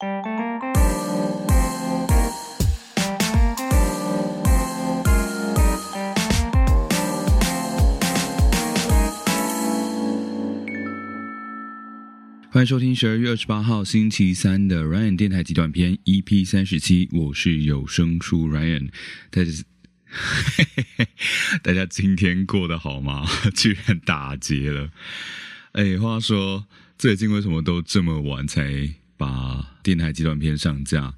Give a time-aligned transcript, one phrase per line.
[0.00, 0.12] 欢
[12.62, 18.90] 迎收听十二月二十八号星期三的 Ryan 电台集短篇 EP 三十七，我是有声书 Ryan。
[19.30, 19.50] 大家，
[21.60, 23.26] 大家今天过得好吗？
[23.52, 24.92] 居然打劫了！
[25.72, 31.12] 哎，话说最近为什么都这么晚才把电台纪录片上架？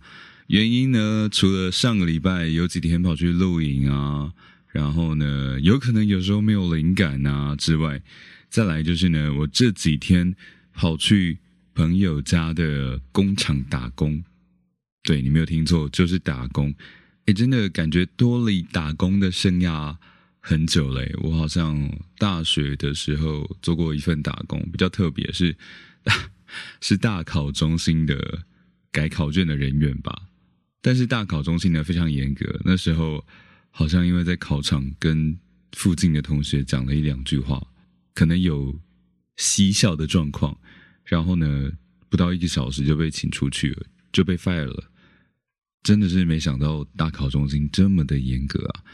[0.48, 1.28] 原因呢？
[1.30, 4.32] 除了上个礼拜有几天跑去露营啊，
[4.72, 8.02] 然后呢，有可能有时候没有灵感啊之外，
[8.48, 10.34] 再来就是呢，我这几天。
[10.72, 11.36] 跑去
[11.74, 14.22] 朋友家的工厂打工，
[15.02, 16.72] 对你没有听错，就是打工。
[17.26, 19.94] 哎，真的感觉多了打工的生涯
[20.38, 21.12] 很久嘞。
[21.22, 21.76] 我好像
[22.16, 25.54] 大学的时候做过一份打工，比较特别，是
[26.80, 28.44] 是大考中心的
[28.90, 30.28] 改考卷的人员吧。
[30.80, 33.24] 但是大考中心呢非常严格，那时候
[33.70, 35.38] 好像因为在考场跟
[35.72, 37.62] 附近的同学讲了一两句话，
[38.14, 38.78] 可能有
[39.36, 40.58] 嬉笑的状况。
[41.04, 41.72] 然后呢，
[42.08, 44.90] 不到一个小时就被请出去了，就被 fire 了。
[45.82, 48.84] 真的是没想到大考中心这么的严格啊！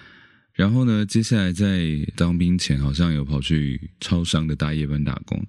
[0.54, 5.44] 然后呢，接下来在当兵前，好像有跑去超商的大夜班打工。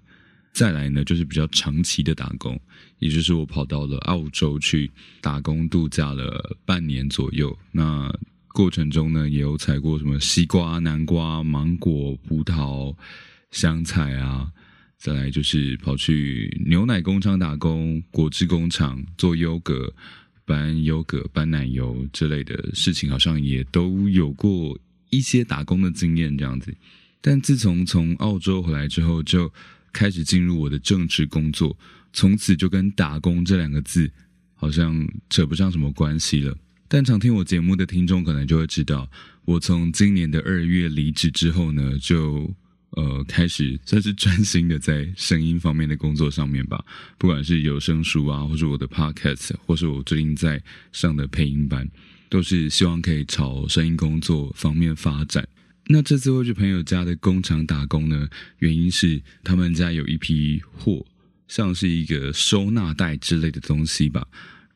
[0.57, 2.59] 再来呢，就是比较长期的打工，
[2.97, 4.89] 也就是我跑到了澳洲去
[5.21, 7.55] 打工度假了半年左右。
[7.71, 8.11] 那
[8.47, 12.95] 过程中呢，也有采过什么西瓜、南瓜、芒果、葡萄、
[13.51, 14.51] 香菜啊。
[14.97, 19.93] 再来就是跑去牛奶工厂打工，果汁工厂做优格、
[20.43, 24.75] 搬优格、搬奶油之类的事情，好像也都有过
[25.11, 26.75] 一些打工的经验这样子。
[27.21, 29.53] 但自从从澳洲回来之后，就
[29.97, 31.75] 开始进入我的正职工作，
[32.13, 34.09] 从此就跟打工这两个字
[34.53, 36.55] 好像扯不上什么关系了。
[36.87, 39.09] 但常听我节目的听众可能就会知道，
[39.45, 42.53] 我从今年的二月离职之后呢，就。
[42.91, 46.83] 呃，开始算是专心的在声音方面的工作上面吧，
[47.17, 50.59] 不管是有声书啊，或是我的 podcast，或是我最近在
[50.93, 51.87] 上的配音班，
[52.29, 55.45] 都是希望可以朝声音工作方面发展。
[55.89, 58.27] 那这次会去朋友家的工厂打工呢，
[58.59, 61.05] 原因是他们家有一批货，
[61.47, 64.27] 像是一个收纳袋之类的东西吧。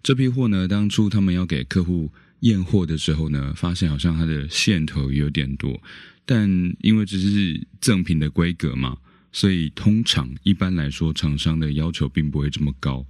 [0.02, 5.82] 这批货呢，当初他们要给客户验货的时候呢，发现好像它的线头有点多。
[6.26, 8.98] 但因为这是赠品的规格嘛，
[9.34, 13.06] 所以通常一般来说，厂商的要求并不会这么高。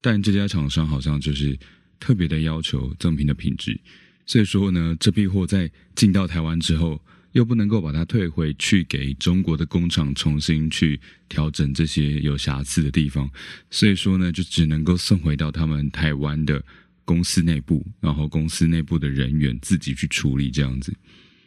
[0.00, 1.58] 但这家厂商好像就是
[2.00, 3.78] 特别的要求赠品的品质，
[4.24, 7.02] 所以说呢，这批货在进到台湾之后，
[7.36, 10.98] 又不能够把它退回去给中国的工厂重新去
[11.28, 13.30] 调整这些有瑕疵的地方，
[13.70, 16.64] 所以说呢，就只能够送回到他们台湾的
[17.04, 20.96] 公司内部，然后公司内部的人员自己去处理这样子。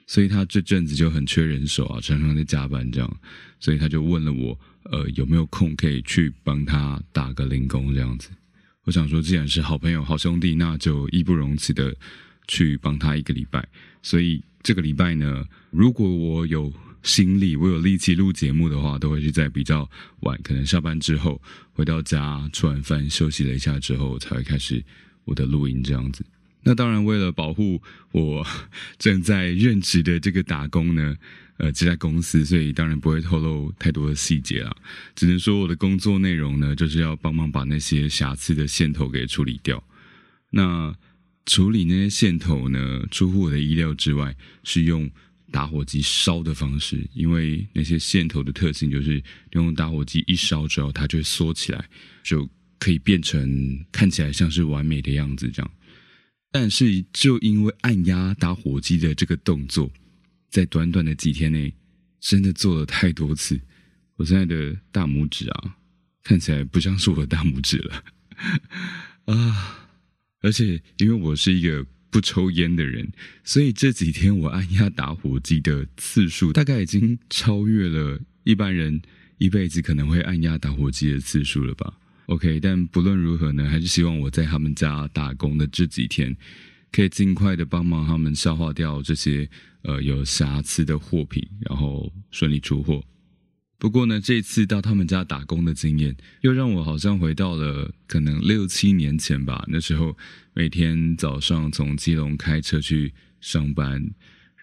[0.05, 3.19] 所以他这阵子就很缺人手啊，常常在加班这样，
[3.59, 4.59] 所以他就问了我，
[4.91, 8.29] 呃，有没有空可以去帮他打个零工这样子。
[8.83, 11.95] 我想说，既然是好朋友、好兄弟，那就义不容辞的
[12.49, 13.65] 去帮他一个礼拜。
[14.03, 19.89] 所以这个礼拜呢，如果我有心力、我有力气录节目的话，都会是在比较
[20.19, 24.83] 晚，可能下班之后回到家吃完饭休息了一下之后，才会开始
[25.23, 26.25] 我的录音这样子。
[26.61, 28.45] 那当然，为了保护我
[28.97, 31.15] 正在任职的这个打工呢，
[31.55, 34.75] 呃，这家公司，所以当然不会透露太多的细节啦。
[35.15, 39.81] 只能说我的工作内容呢，就是要帮忙把那些瑕疵的线头给处理掉。
[40.49, 40.93] 那
[41.45, 45.09] 处理那些线头呢，出乎我的意料之外，是用
[45.51, 49.23] 打火机烧的方式，因为那些线头的特性就是
[49.53, 51.89] 用打火机一烧之后，它就会缩起来，
[52.23, 52.47] 就
[52.77, 55.71] 可以变成看起来像是完美的样子，这样。
[56.51, 59.91] 但是，就因为按压打火机的这个动作，
[60.49, 61.73] 在短短的几天内，
[62.19, 63.59] 真的做了太多次，
[64.15, 65.75] 我现在的大拇指啊，
[66.23, 68.03] 看起来不像是我的大拇指了
[69.33, 69.88] 啊！
[70.41, 73.11] 而且，因为我是一个不抽烟的人，
[73.43, 79.01] 所以这几天我按压打火机的次数，大概已经超越了一般人
[79.37, 81.93] 一辈子可能会按压打火机的次数了吧。
[82.27, 86.35] OK，但不论如何呢，还是希望我在他们家打工的这几天，
[86.91, 89.49] 可以尽快的帮忙他们消化掉这些
[89.81, 93.03] 呃有瑕疵的货品，然后顺利出货。
[93.79, 99.65] 不过呢，这次到他们家打工的经验，又让我好像回到了可能六七年前吧。
[99.67, 100.15] 那时候
[100.53, 104.05] 每天早上从基隆开车去上班，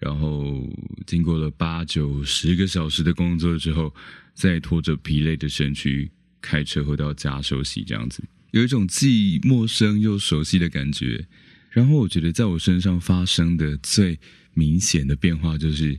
[0.00, 0.70] 然后
[1.06, 3.92] 经过了八九十个小时的工作之后，
[4.34, 6.10] 再拖着疲累的身躯。
[6.42, 8.22] 开车回到家休息这样子，
[8.52, 11.26] 有一种既陌生又熟悉的感觉。
[11.70, 14.16] 然后我觉得在我身上发生的最
[14.54, 15.98] 明显的变化，就是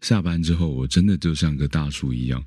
[0.00, 2.44] 下班之后，我真的就像个大叔一样，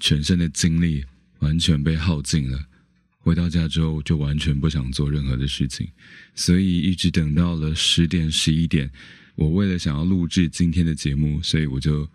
[0.00, 1.04] 全身的精力
[1.40, 2.58] 完全被耗尽了。
[3.18, 5.88] 回到家之后，就完全不想做任何的事情，
[6.34, 8.90] 所以一直等到了十点、十一点，
[9.34, 12.06] 我为了想要录制今天的节目，所以我就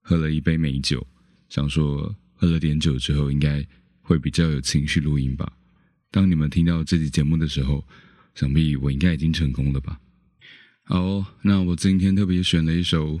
[0.00, 1.06] 喝了一杯美酒，
[1.48, 3.64] 想说喝了点酒之后，应该
[4.00, 5.52] 会比较有情绪录音吧。
[6.10, 7.86] 当你们听到这期节目的时候，
[8.34, 10.00] 想必我应该已经成功了吧。
[10.82, 13.20] 好，那我今天特别选了一首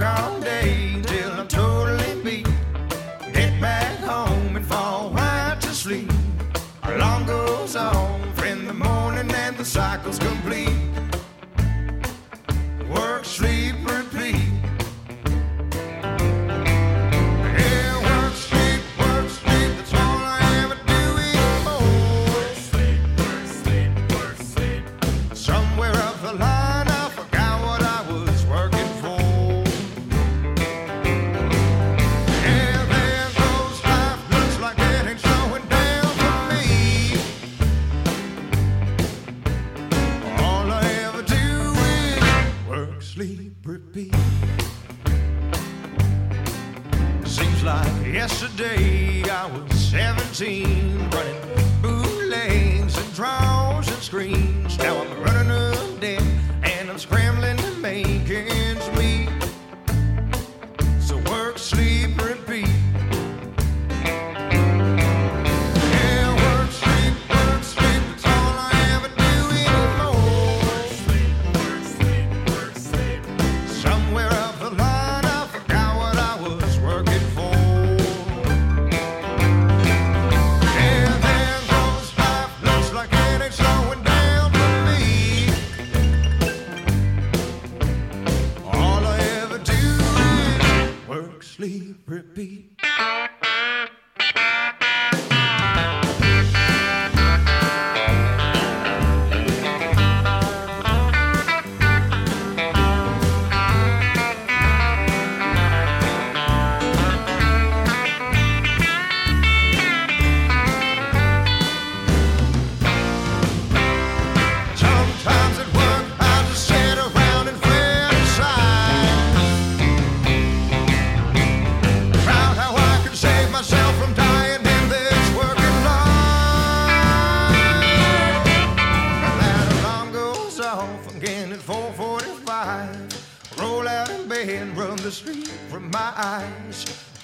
[0.00, 2.46] All day till I'm totally beat.
[3.32, 6.08] Get back home and fall right to sleep.
[43.18, 44.14] Sleep, repeat.
[47.24, 54.78] Seems like yesterday I was 17, running bootlegs and draws and screens.
[54.78, 55.27] Now I'm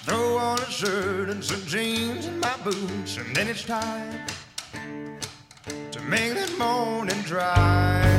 [0.05, 4.25] Throw on a shirt and some jeans and my boots, and then it's time
[5.91, 8.14] to make that morning drive.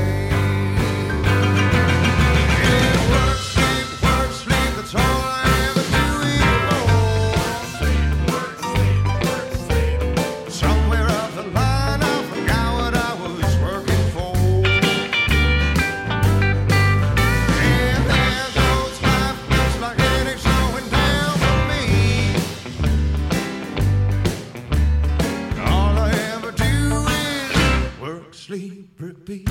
[28.56, 29.48] Sleep, repeat.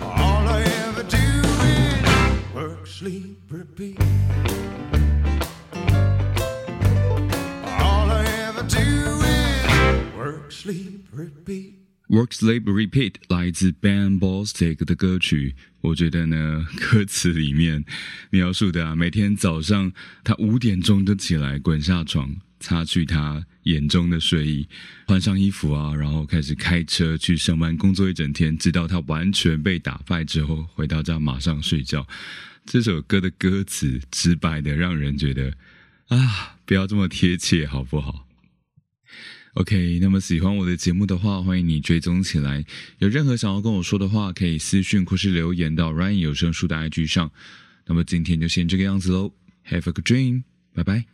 [0.00, 1.18] All I ever do
[1.66, 3.98] is work, sleep, repeat.
[7.64, 8.78] All I ever do
[9.24, 11.74] is work, sleep, repeat.
[12.08, 17.84] Work Sleep Repeat 来自 Ben Bostick 的歌曲，我觉得呢，歌词里面
[18.30, 19.92] 描述的啊，每天早上
[20.24, 24.68] 他五点钟就起来，滚下床，擦去他眼中的睡意，
[25.06, 32.06] 换上衣服啊，然后开始开车去上班，工作一整天，直到他完全被打败之后，回到家马上睡觉。
[32.66, 35.52] 这首歌的歌词直白的让人觉得
[36.08, 38.28] 啊，不要这么贴切，好不好
[39.54, 42.64] ？OK，那么喜欢我的节目的话，欢迎你追踪起来。
[42.98, 47.32] 有任何想要跟我说的话，可以私讯或是留言到 Ryan 有声书的 IG 上。
[47.86, 49.32] 那么今天就先这个样子喽
[49.68, 51.06] ，Have a good dream，拜拜。